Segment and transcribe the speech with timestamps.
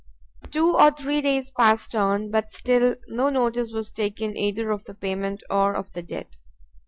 [0.49, 4.95] Two or three days passed on, but still no notice was taken either of the
[4.95, 6.37] payment or of the debt.